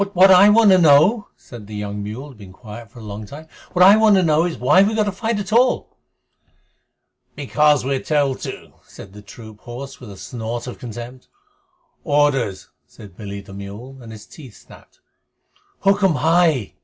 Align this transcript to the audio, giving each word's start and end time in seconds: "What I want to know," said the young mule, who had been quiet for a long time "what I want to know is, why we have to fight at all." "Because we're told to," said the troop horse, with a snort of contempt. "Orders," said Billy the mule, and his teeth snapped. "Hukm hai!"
"What 0.13 0.31
I 0.31 0.49
want 0.49 0.71
to 0.71 0.79
know," 0.79 1.27
said 1.37 1.67
the 1.67 1.75
young 1.75 2.01
mule, 2.01 2.23
who 2.23 2.29
had 2.29 2.37
been 2.39 2.51
quiet 2.53 2.89
for 2.89 2.97
a 2.97 3.03
long 3.03 3.27
time 3.27 3.47
"what 3.73 3.85
I 3.85 3.95
want 3.97 4.15
to 4.15 4.23
know 4.23 4.45
is, 4.45 4.57
why 4.57 4.81
we 4.81 4.95
have 4.95 5.05
to 5.05 5.11
fight 5.11 5.37
at 5.37 5.53
all." 5.53 5.95
"Because 7.35 7.85
we're 7.85 7.99
told 8.01 8.39
to," 8.41 8.73
said 8.81 9.13
the 9.13 9.21
troop 9.21 9.59
horse, 9.59 9.99
with 9.99 10.09
a 10.09 10.17
snort 10.17 10.65
of 10.65 10.79
contempt. 10.79 11.27
"Orders," 12.03 12.69
said 12.87 13.15
Billy 13.15 13.41
the 13.41 13.53
mule, 13.53 13.99
and 14.01 14.11
his 14.11 14.25
teeth 14.25 14.55
snapped. 14.55 15.01
"Hukm 15.83 16.15
hai!" 16.15 16.73